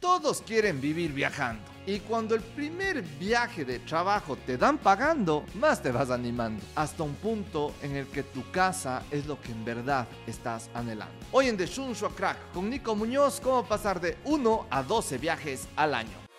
[0.00, 1.62] Todos quieren vivir viajando.
[1.86, 6.64] Y cuando el primer viaje de trabajo te dan pagando, más te vas animando.
[6.74, 11.14] Hasta un punto en el que tu casa es lo que en verdad estás anhelando.
[11.32, 15.68] Hoy en The Shunshu Crack con Nico Muñoz, cómo pasar de 1 a 12 viajes
[15.76, 16.29] al año.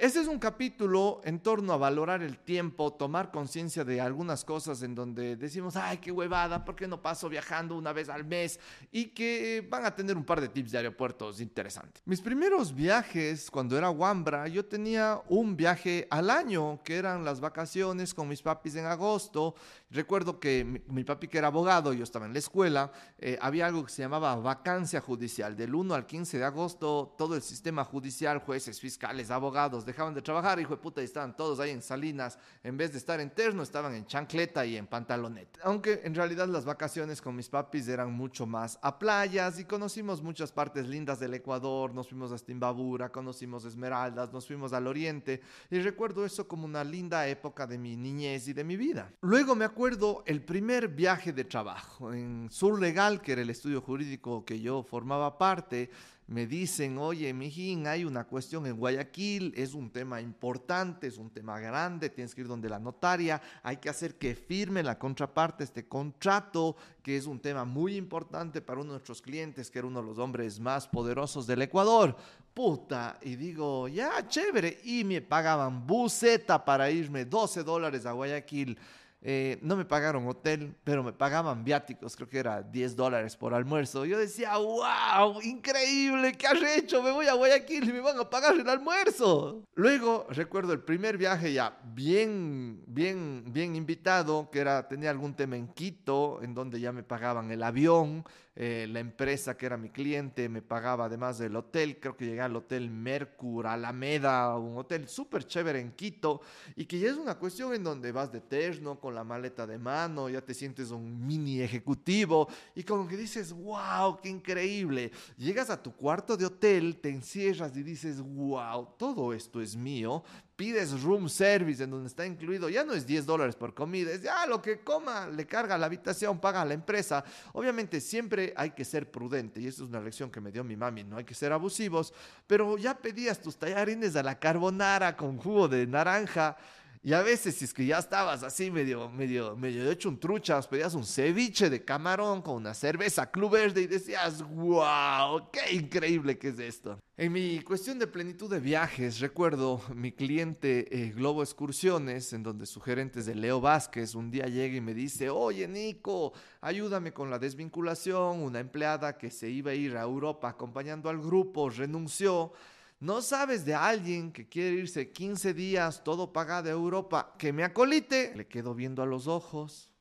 [0.00, 4.82] Este es un capítulo en torno a valorar el tiempo, tomar conciencia de algunas cosas
[4.82, 8.58] en donde decimos, ay, qué huevada, ¿por qué no paso viajando una vez al mes?
[8.90, 12.02] Y que van a tener un par de tips de aeropuertos interesantes.
[12.04, 17.38] Mis primeros viajes, cuando era Wambra, yo tenía un viaje al año, que eran las
[17.38, 19.54] vacaciones con mis papis en agosto.
[19.90, 23.86] Recuerdo que mi, papi, que era abogado, yo estaba en la escuela, eh, había algo
[23.86, 25.56] que se llamaba vacancia judicial.
[25.56, 30.20] Del 1 al 15 de agosto, todo el sistema judicial, jueces, fiscales, abogados, dejaban de
[30.20, 33.30] trabajar, hijo de puta, y estaban todos ahí en Salinas, en vez de estar en
[33.30, 35.60] terno, estaban en chancleta y en pantaloneta.
[35.62, 40.22] Aunque en realidad las vacaciones con mis papis eran mucho más a playas y conocimos
[40.22, 45.40] muchas partes lindas del Ecuador, nos fuimos a Stimbabura, conocimos Esmeraldas, nos fuimos al oriente
[45.70, 49.10] y recuerdo eso como una linda época de mi niñez y de mi vida.
[49.22, 49.77] Luego me acuerdo
[50.26, 54.82] el primer viaje de trabajo en Sur Legal, que era el estudio jurídico que yo
[54.82, 55.88] formaba parte,
[56.26, 61.30] me dicen, oye, mijín, hay una cuestión en Guayaquil, es un tema importante, es un
[61.30, 65.62] tema grande, tienes que ir donde la notaria, hay que hacer que firme la contraparte
[65.62, 69.86] este contrato, que es un tema muy importante para uno de nuestros clientes, que era
[69.86, 72.16] uno de los hombres más poderosos del Ecuador.
[72.52, 78.76] Puta, y digo, ya, chévere, y me pagaban buceta para irme 12 dólares a Guayaquil.
[79.20, 83.52] Eh, no me pagaron hotel, pero me pagaban viáticos, creo que era 10 dólares por
[83.52, 84.04] almuerzo.
[84.04, 87.02] Yo decía, wow, increíble, ¿qué has hecho?
[87.02, 89.64] Me voy a Guayaquil y me van a pagar el almuerzo.
[89.74, 95.56] Luego recuerdo el primer viaje ya bien, bien, bien invitado, que era, tenía algún tema
[95.56, 98.24] en Quito, en donde ya me pagaban el avión,
[98.60, 102.40] eh, la empresa que era mi cliente me pagaba además del hotel, creo que llegué
[102.40, 106.40] al hotel Mercur, Alameda, un hotel súper chévere en Quito,
[106.74, 109.78] y que ya es una cuestión en donde vas de terno, con la maleta de
[109.78, 115.10] mano, ya te sientes un mini ejecutivo, y como que dices, wow, qué increíble.
[115.36, 120.22] Llegas a tu cuarto de hotel, te encierras y dices, wow, todo esto es mío,
[120.58, 124.22] pides room service en donde está incluido, ya no es 10 dólares por comida, es
[124.22, 127.24] ya lo que coma, le carga la habitación, paga la empresa.
[127.52, 130.76] Obviamente siempre hay que ser prudente y eso es una lección que me dio mi
[130.76, 132.12] mami, no hay que ser abusivos,
[132.48, 136.56] pero ya pedías tus tallarines a la carbonara con jugo de naranja
[137.02, 140.60] y a veces, si es que ya estabas así medio, medio, medio hecho un trucha,
[140.62, 146.38] pedías un ceviche de camarón con una cerveza Club Verde y decías, wow, qué increíble
[146.38, 146.98] que es esto.
[147.16, 152.66] En mi cuestión de plenitud de viajes, recuerdo mi cliente eh, Globo Excursiones, en donde
[152.66, 157.30] su gerente de Leo Vázquez un día llega y me dice, oye Nico, ayúdame con
[157.30, 162.52] la desvinculación, una empleada que se iba a ir a Europa acompañando al grupo renunció
[163.00, 167.62] no sabes de alguien que quiere irse 15 días todo pagado a Europa, que me
[167.62, 168.32] acolite.
[168.34, 169.92] Le quedo viendo a los ojos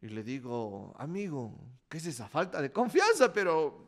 [0.00, 1.56] y le digo, amigo,
[1.88, 3.32] ¿qué es esa falta de confianza?
[3.32, 3.86] Pero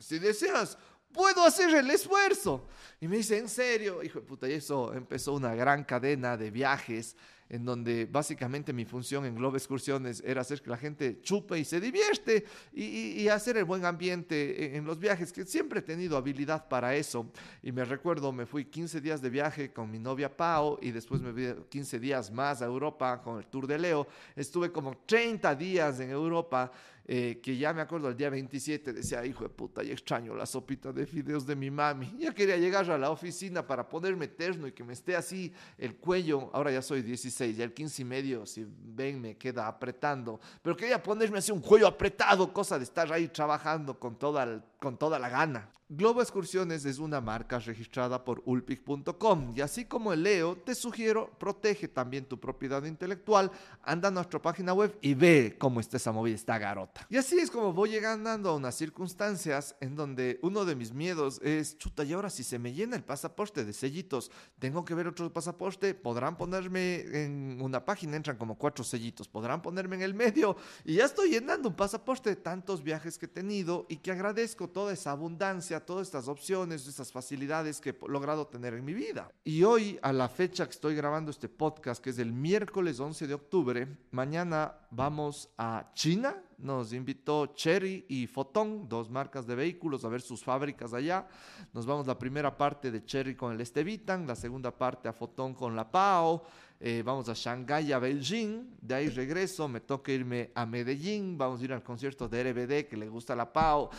[0.00, 0.76] si deseas,
[1.14, 2.66] puedo hacer el esfuerzo.
[3.00, 6.50] Y me dice, en serio, hijo de puta, y eso empezó una gran cadena de
[6.50, 7.16] viajes
[7.48, 11.64] en donde básicamente mi función en Globo Excursiones era hacer que la gente chupe y
[11.64, 16.68] se divierte y, hacer el buen ambiente en, los viajes, que siempre he tenido habilidad
[16.68, 17.30] para eso.
[17.62, 21.20] Y me recuerdo, me fui 15 días de viaje con mi novia Pau y después
[21.20, 24.06] me fui 15 días más a Europa con el Tour de Leo.
[24.36, 26.70] Estuve como 30 días en Europa
[27.06, 30.46] eh, que ya me acuerdo el día 27, decía, hijo de puta, ya extraño la
[30.46, 32.14] sopita de fideos de mi mami.
[32.18, 35.96] Ya quería llegar a la oficina para ponerme terno y que me esté así el
[35.96, 36.50] cuello.
[36.54, 40.40] Ahora ya soy 16, ya el 15 y medio, si ven, me queda apretando.
[40.62, 44.96] Pero quería ponerme así un cuello apretado, cosa de estar ahí trabajando con toda, con
[44.96, 45.70] toda la gana.
[45.90, 51.30] Globo Excursiones es una marca registrada por ulpic.com y así como el Leo, te sugiero,
[51.38, 53.50] protege también tu propiedad intelectual,
[53.82, 57.06] anda a nuestra página web y ve cómo está esa movida, está garota.
[57.10, 61.38] Y así es como voy llegando a unas circunstancias en donde uno de mis miedos
[61.42, 65.06] es, chuta, y ahora si se me llena el pasaporte de sellitos, tengo que ver
[65.06, 70.14] otro pasaporte, podrán ponerme en una página, entran como cuatro sellitos, podrán ponerme en el
[70.14, 74.12] medio y ya estoy llenando un pasaporte de tantos viajes que he tenido y que
[74.12, 78.94] agradezco toda esa abundancia todas estas opciones, estas facilidades que he logrado tener en mi
[78.94, 79.30] vida.
[79.44, 83.26] Y hoy, a la fecha que estoy grabando este podcast, que es el miércoles 11
[83.26, 90.04] de octubre, mañana vamos a China, nos invitó Cherry y Fotón, dos marcas de vehículos,
[90.04, 91.26] a ver sus fábricas allá.
[91.72, 95.54] Nos vamos la primera parte de Cherry con el Estevitan, la segunda parte a Fotón
[95.54, 96.44] con la PAO.
[96.80, 101.60] Eh, vamos a Shanghái, a Beijing, de ahí regreso, me toca irme a Medellín, vamos
[101.60, 103.90] a ir al concierto de RBD que le gusta la PAO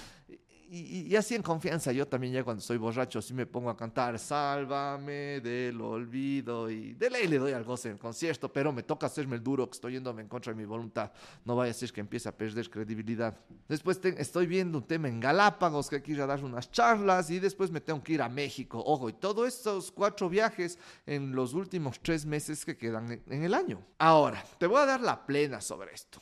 [0.76, 4.20] y, así en confianza, yo también ya cuando estoy borracho, sí me pongo a cantar,
[4.20, 8.84] sálvame del olvido y de ley le doy al goce en el concierto, pero me
[8.84, 11.12] toca hacerme el duro que estoy yéndome en contra de mi voluntad.
[11.46, 13.38] No vaya a ser que empiece a perder credibilidad.
[13.70, 17.30] Después estoy viendo un tema en Galápagos que hay que ir a dar unas charlas
[17.30, 18.84] y después me tengo que ir a México.
[18.86, 23.54] Ojo, y todos estos cuatro viajes en los últimos tres meses que quedan en el
[23.54, 23.82] año.
[23.98, 26.22] Ahora, te voy a dar la plena sobre esto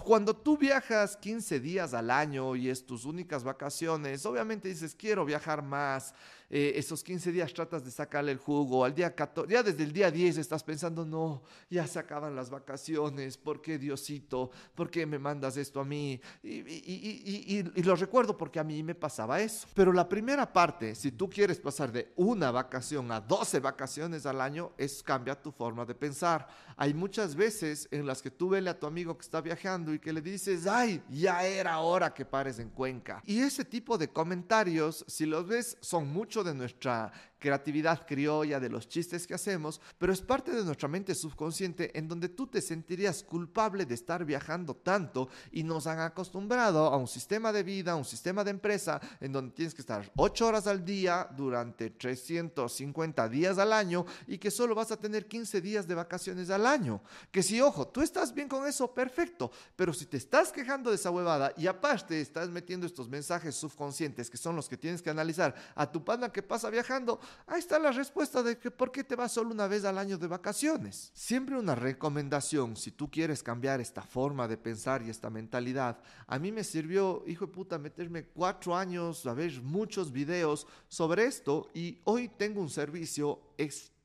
[0.00, 5.24] cuando tú viajas 15 días al año y es tus únicas vacaciones, obviamente dices, quiero
[5.24, 6.14] viajar más,
[6.48, 9.92] eh, esos 15 días tratas de sacarle el jugo, al día 14, ya desde el
[9.92, 14.50] día 10 estás pensando, no, ya se acaban las vacaciones, ¿por qué Diosito?
[14.74, 16.20] ¿Por qué me mandas esto a mí?
[16.42, 19.66] Y, lo recuerdo porque a mí me pasaba eso.
[19.74, 24.40] Pero la primera parte, si tú quieres pasar de una vacación a 12 vacaciones al
[24.40, 26.48] año, es cambia tu forma de pensar.
[26.76, 29.98] Hay muchas veces en las que tú vele a tu amigo que está viajando y
[29.98, 33.22] que le dices, ay, ya era hora que pares en Cuenca.
[33.24, 37.12] Y ese tipo de comentarios, si los ves, son muchos de nuestra
[37.46, 42.08] creatividad criolla, de los chistes que hacemos, pero es parte de nuestra mente subconsciente en
[42.08, 47.06] donde tú te sentirías culpable de estar viajando tanto y nos han acostumbrado a un
[47.06, 50.66] sistema de vida, a un sistema de empresa en donde tienes que estar 8 horas
[50.66, 55.86] al día durante 350 días al año y que solo vas a tener 15 días
[55.86, 57.00] de vacaciones al año.
[57.30, 60.96] Que si, ojo, tú estás bien con eso, perfecto, pero si te estás quejando de
[60.96, 65.10] esa huevada y aparte estás metiendo estos mensajes subconscientes que son los que tienes que
[65.10, 69.04] analizar a tu pana que pasa viajando, Ahí está la respuesta de que por qué
[69.04, 71.10] te vas solo una vez al año de vacaciones.
[71.14, 75.98] Siempre una recomendación, si tú quieres cambiar esta forma de pensar y esta mentalidad.
[76.26, 81.26] A mí me sirvió, hijo de puta, meterme cuatro años a ver muchos videos sobre
[81.26, 83.40] esto y hoy tengo un servicio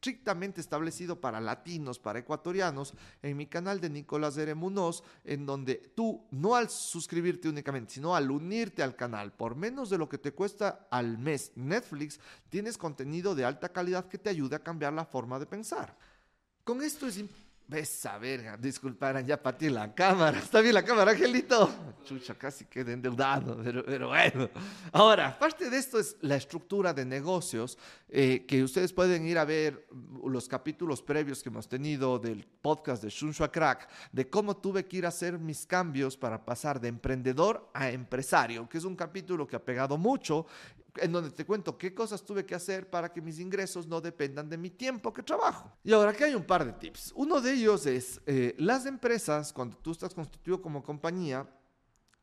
[0.01, 6.25] estrictamente establecido para latinos, para ecuatorianos, en mi canal de Nicolás Eremunos, en donde tú,
[6.31, 10.31] no al suscribirte únicamente, sino al unirte al canal, por menos de lo que te
[10.31, 12.19] cuesta al mes Netflix,
[12.50, 15.95] tienes contenido de alta calidad que te ayude a cambiar la forma de pensar.
[16.63, 17.24] Con esto es
[17.80, 20.40] esa verga, disculparán, ya partí la cámara.
[20.40, 21.70] ¿Está bien la cámara, Angelito?
[22.04, 24.50] Chucha, casi quedé endeudado, pero, pero bueno.
[24.92, 27.78] Ahora, parte de esto es la estructura de negocios,
[28.10, 29.88] eh, que ustedes pueden ir a ver
[30.24, 34.98] los capítulos previos que hemos tenido del podcast de Shunshua Crack, de cómo tuve que
[34.98, 39.48] ir a hacer mis cambios para pasar de emprendedor a empresario, que es un capítulo
[39.48, 40.46] que ha pegado mucho
[40.98, 44.50] en donde te cuento qué cosas tuve que hacer para que mis ingresos no dependan
[44.50, 45.72] de mi tiempo que trabajo.
[45.84, 47.14] Y ahora aquí hay un par de tips.
[47.16, 51.48] Uno de ellos es, eh, las empresas, cuando tú estás constituido como compañía,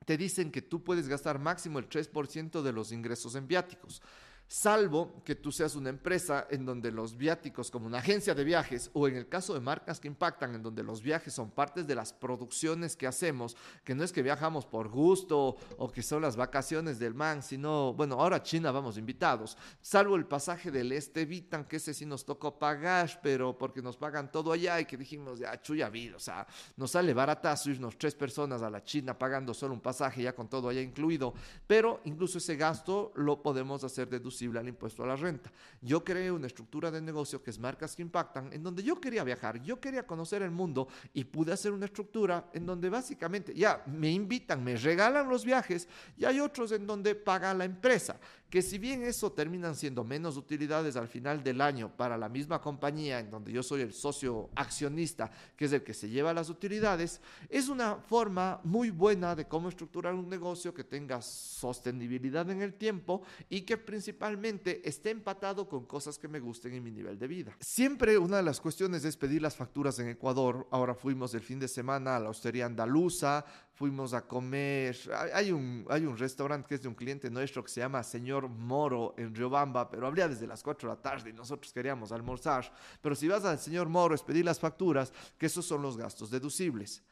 [0.05, 4.01] te dicen que tú puedes gastar máximo el 3% de los ingresos en viáticos
[4.49, 8.91] salvo que tú seas una empresa en donde los viáticos, como una agencia de viajes,
[8.95, 11.95] o en el caso de marcas que impactan, en donde los viajes son partes de
[11.95, 16.37] las producciones que hacemos, que no es que viajamos por gusto o que son las
[16.37, 21.27] vacaciones del man, sino, bueno, ahora a China vamos invitados, salvo el pasaje del este
[21.27, 24.97] Vitan, que ese sí nos tocó pagar, pero porque nos pagan todo allá y que
[24.97, 26.47] dijimos, ya, chuya vida, o sea,
[26.77, 30.49] nos sale baratazo irnos tres personas a la China pagando solo un pasaje ya con
[30.49, 31.35] todo allá incluido,
[31.67, 34.09] pero incluso ese gasto lo podemos hacer
[34.47, 35.51] al impuesto a la renta.
[35.81, 39.25] Yo creé una estructura de negocio que es Marcas que Impactan, en donde yo quería
[39.25, 43.83] viajar, yo quería conocer el mundo y pude hacer una estructura en donde básicamente ya
[43.87, 48.19] me invitan, me regalan los viajes y hay otros en donde paga la empresa
[48.51, 52.61] que si bien eso terminan siendo menos utilidades al final del año para la misma
[52.61, 56.49] compañía en donde yo soy el socio accionista, que es el que se lleva las
[56.49, 62.63] utilidades, es una forma muy buena de cómo estructurar un negocio que tenga sostenibilidad en
[62.63, 67.19] el tiempo y que principalmente esté empatado con cosas que me gusten en mi nivel
[67.19, 67.57] de vida.
[67.61, 70.67] Siempre una de las cuestiones es pedir las facturas en Ecuador.
[70.71, 73.45] Ahora fuimos el fin de semana a la hostería andaluza,
[73.79, 74.99] fuimos a comer.
[75.33, 78.49] Hay un, hay un restaurante que es de un cliente nuestro que se llama Señor
[78.49, 82.73] Moro en Riobamba, pero abría desde las 4 de la tarde y nosotros queríamos almorzar.
[83.01, 86.29] Pero si vas al Señor Moro es pedir las facturas, que esos son los gastos
[86.29, 87.05] deducibles.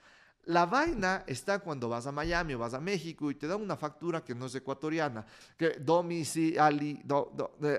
[0.47, 3.77] La vaina está cuando vas a Miami o vas a México y te dan una
[3.77, 5.27] factura que no es ecuatoriana,
[5.57, 6.57] que domicili,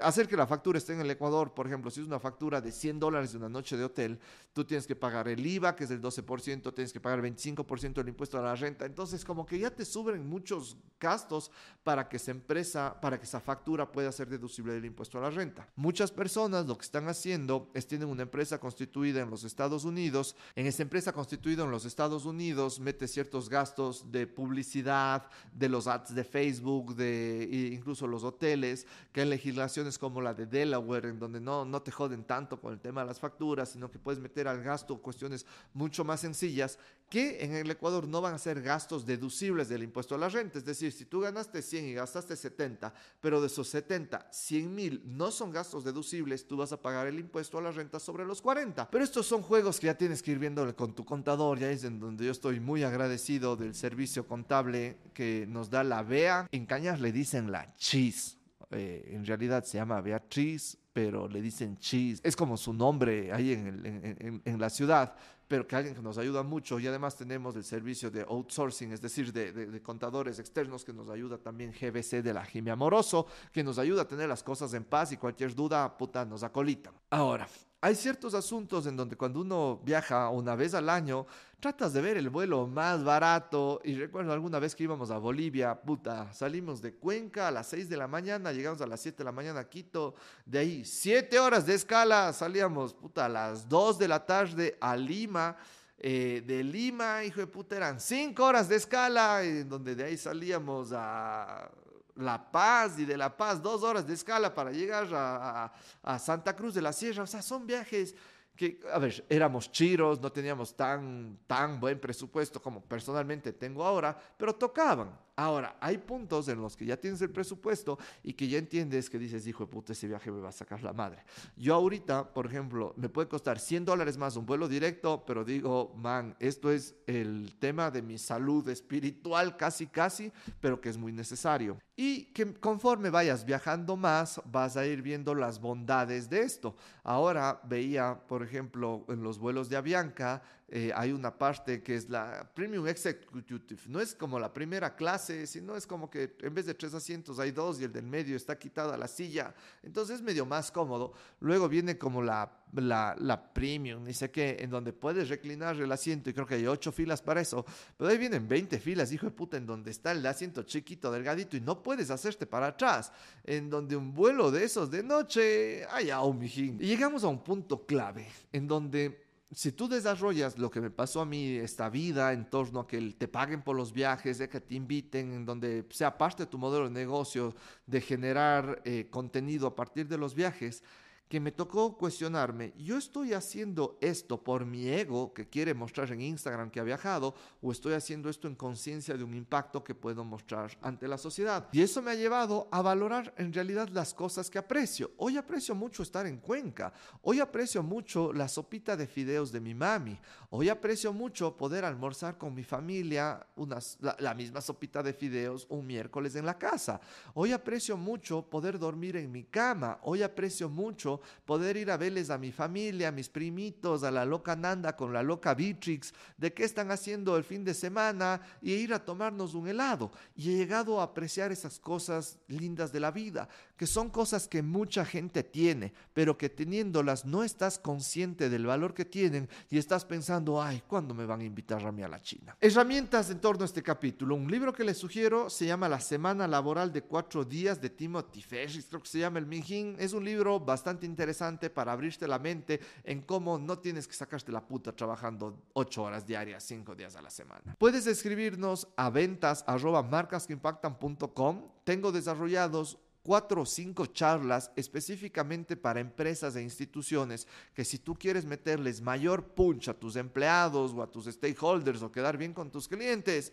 [0.02, 2.74] hacer que la factura esté en el Ecuador, por ejemplo, si es una factura de
[2.74, 4.20] 100 dólares de una noche de hotel,
[4.52, 7.94] tú tienes que pagar el IVA, que es del 12%, tienes que pagar el 25%
[7.94, 11.52] del impuesto a la renta, entonces como que ya te suben muchos gastos
[11.86, 15.30] para que esa empresa, para que esa factura pueda ser deducible del impuesto a la
[15.30, 15.70] renta.
[15.78, 20.36] Muchas personas lo que están haciendo es tienen una empresa constituida en los Estados Unidos,
[20.56, 25.88] en esa empresa constituida en los Estados Unidos, Mete ciertos gastos de publicidad, de los
[25.88, 31.20] ads de Facebook, de incluso los hoteles, que hay legislaciones como la de Delaware, en
[31.20, 34.20] donde no, no te joden tanto con el tema de las facturas, sino que puedes
[34.20, 38.62] meter al gasto cuestiones mucho más sencillas, que en el Ecuador no van a ser
[38.62, 40.58] gastos deducibles del impuesto a la renta.
[40.60, 45.02] Es decir, si tú ganaste 100 y gastaste 70, pero de esos 70, 100 mil
[45.06, 48.42] no son gastos deducibles, tú vas a pagar el impuesto a la renta sobre los
[48.42, 48.90] 40.
[48.90, 51.84] Pero estos son juegos que ya tienes que ir viendo con tu contador, ya es
[51.84, 56.48] en donde yo estoy muy agradecido del servicio contable que nos da la BEA.
[56.52, 58.38] En Cañas le dicen la cheese.
[58.72, 62.20] Eh, en realidad se llama Beatriz, pero le dicen cheese.
[62.24, 65.16] Es como su nombre ahí en, la ciudad,
[65.48, 66.80] pero que alguien que nos ayuda mucho.
[66.80, 71.38] Y además tenemos el servicio de outsourcing, es decir, de, contadores externos que nos ayuda
[71.38, 75.12] también GBC de la Jimmy Amoroso, que nos ayuda a tener las cosas en paz
[75.12, 76.94] y cualquier duda, puta, nos acolitan.
[77.10, 77.48] Ahora,
[77.79, 81.27] hay ciertos asuntos en donde cuando uno viaja una vez al año,
[81.60, 83.81] tratas de ver el vuelo más barato.
[83.84, 87.88] Y recuerdo alguna vez que íbamos a Bolivia, puta, salimos de Cuenca a las 6
[87.88, 90.15] de la mañana, llegamos a las 7 de la mañana a Quito,
[90.46, 94.96] de ahí 7 horas de escala, salíamos, puta, a las 2 de la tarde a
[94.96, 95.55] Lima.
[96.00, 100.17] Eh, de Lima, hijo de puta, eran 5 horas de escala, en donde de ahí
[100.17, 101.72] salíamos a
[102.18, 105.72] la Paz y de La Paz dos horas de escala para llegar a,
[106.04, 107.24] a, Santa Cruz de la Sierra.
[107.24, 108.16] O sea, son viajes
[108.56, 114.18] que, a ver, éramos chiros, no teníamos tan, tan buen presupuesto como personalmente tengo ahora,
[114.38, 115.26] pero tocaban.
[115.39, 119.20] Ahora, hay puntos en los que ya tienes el presupuesto y que ya entiendes que
[119.20, 121.24] dices, hijo de puta, ese viaje me va a sacar la madre.
[121.56, 125.94] Yo ahorita, por ejemplo, me puede costar 100 dólares más un vuelo directo, pero digo,
[125.96, 131.12] man, esto es el tema de mi salud espiritual casi, casi, pero que es muy
[131.12, 131.77] necesario.
[131.96, 136.75] Y que conforme vayas viajando más, vas a ir viendo las bondades de esto.
[137.03, 142.10] Ahora veía, por ejemplo, en los vuelos de Avianca, eh, hay una parte que es
[142.10, 143.80] la Premium Executive.
[143.88, 147.40] No es como la primera clase, sino es como que en vez de tres asientos
[147.40, 149.56] hay dos y el del medio está quitada la silla.
[149.82, 151.14] Entonces es medio más cómodo.
[151.40, 156.30] Luego viene como la, la, la Premium, sé qué, en donde puedes reclinar el asiento
[156.30, 157.66] y creo que hay ocho filas para eso.
[157.96, 161.56] Pero ahí vienen 20 filas, hijo de puta, en donde está el asiento chiquito, delgadito
[161.56, 163.14] y no puedes hacerte para atrás.
[163.46, 166.78] En donde un vuelo de esos de noche, ay, un mijín.
[166.82, 171.22] Y llegamos a un punto clave en donde si tú desarrollas lo que me pasó
[171.22, 174.60] a mí, esta vida en torno a que te paguen por los viajes, de que
[174.60, 179.68] te inviten, en donde sea parte de tu modelo de negocio, de generar eh, contenido
[179.68, 180.84] a partir de los viajes,
[181.29, 186.22] que me tocó cuestionarme, ¿yo estoy haciendo esto por mi ego que quiere mostrar en
[186.22, 190.24] Instagram que ha viajado o estoy haciendo esto en conciencia de un impacto que puedo
[190.24, 191.67] mostrar ante la sociedad?
[191.74, 195.12] Y eso me ha llevado a valorar en realidad las cosas que aprecio.
[195.17, 199.74] Hoy aprecio mucho estar en Cuenca, hoy aprecio mucho la sopita de fideos de mi
[199.74, 200.17] mami,
[200.51, 205.65] hoy aprecio mucho poder almorzar con mi familia unas, la, la misma sopita de fideos
[205.69, 207.01] un miércoles en la casa,
[207.34, 212.30] hoy aprecio mucho poder dormir en mi cama, hoy aprecio mucho poder ir a verles
[212.30, 216.54] a mi familia, a mis primitos, a la loca Nanda con la loca Beatrix, de
[216.54, 220.12] qué están haciendo el fin de semana y ir a tomarnos un helado.
[220.36, 224.62] Y he llegado a apreciar esas cosas lindas de la vida, que son cosas que
[224.62, 230.06] mucha gente tiene, pero que teniéndolas no estás consciente del valor que tienen y estás
[230.06, 232.56] pensando, ay, ¿cuándo me van a invitar a mí a la China?
[232.60, 234.36] Herramientas en torno a este capítulo.
[234.36, 238.42] Un libro que les sugiero se llama La Semana Laboral de Cuatro Días de Timothy
[238.42, 239.96] Ferris, creo que se llama El Minjin.
[240.00, 244.52] Es un libro bastante interesante para abrirte la mente en cómo no tienes que sacarte
[244.52, 247.76] la puta trabajando ocho horas diarias, cinco días a la semana.
[247.80, 251.62] Puedes escribirnos a ventas arroba marcasqueimpactan.com.
[251.84, 258.46] Tengo desarrollados cuatro o cinco charlas específicamente para empresas e instituciones que si tú quieres
[258.46, 262.88] meterles mayor punch a tus empleados o a tus stakeholders o quedar bien con tus
[262.88, 263.52] clientes,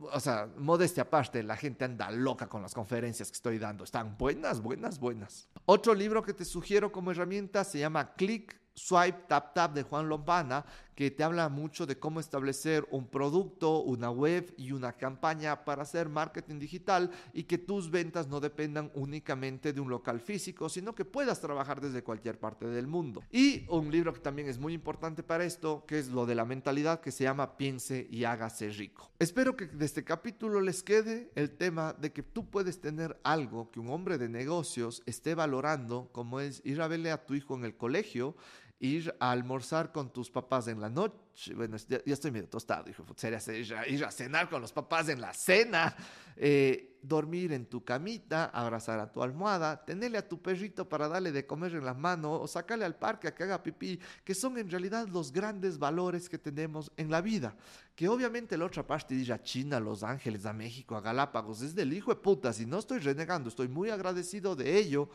[0.00, 3.84] o sea, modestia aparte, la gente anda loca con las conferencias que estoy dando.
[3.84, 5.48] Están buenas, buenas, buenas.
[5.64, 10.08] Otro libro que te sugiero como herramienta se llama Click Swipe Tap Tap de Juan
[10.08, 10.64] Lombana,
[10.96, 15.82] que te habla mucho de cómo establecer un producto, una web y una campaña para
[15.82, 20.94] hacer marketing digital y que tus ventas no dependan únicamente de un local físico, sino
[20.94, 23.22] que puedas trabajar desde cualquier parte del mundo.
[23.30, 26.46] Y un libro que también es muy importante para esto, que es lo de la
[26.46, 29.10] mentalidad, que se llama Piense y hágase rico.
[29.18, 33.70] Espero que de este capítulo les quede el tema de que tú puedes tener algo
[33.70, 37.54] que un hombre de negocios esté valorando, como es ir a verle a tu hijo
[37.54, 38.34] en el colegio
[38.80, 43.04] ir a almorzar con tus papás en la noche, bueno, ya, estoy medio tostado, hijo,
[43.16, 43.38] sería
[43.86, 45.96] ir a, cenar con los papás en la cena,
[46.36, 51.32] eh, dormir en tu camita, abrazar a tu almohada, tenerle a tu perrito para darle
[51.32, 54.58] de comer en la mano o sacarle al parque a que haga pipí, que son
[54.58, 57.54] en realidad los grandes valores que tenemos en la vida.
[57.94, 61.62] Que obviamente la otra parte dice a China, a Los Ángeles, a México, a Galápagos,
[61.62, 65.08] es del hijo de puta, si no estoy renegando, estoy muy agradecido de ello,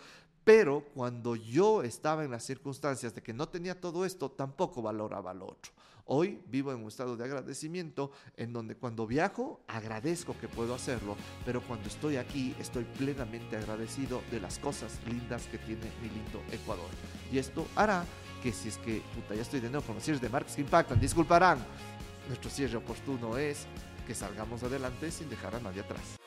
[0.43, 5.33] pero cuando yo estaba en las circunstancias de que no tenía todo esto, tampoco valoraba
[5.33, 5.71] lo otro.
[6.05, 11.15] Hoy vivo en un estado de agradecimiento en donde cuando viajo agradezco que puedo hacerlo,
[11.45, 16.43] pero cuando estoy aquí estoy plenamente agradecido de las cosas lindas que tiene mi lindo
[16.51, 16.89] Ecuador.
[17.31, 18.05] Y esto hará
[18.43, 20.61] que si es que, puta, ya estoy de nuevo con los cierres de marcas que
[20.61, 21.57] impactan, disculparán,
[22.27, 23.65] nuestro cierre oportuno es
[24.05, 26.19] que salgamos adelante sin dejar a nadie atrás.